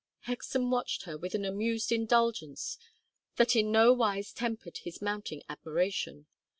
[0.25, 2.79] Hexam watched her with an amused indulgence
[3.35, 6.25] that in no wise tempered his mounting admiration.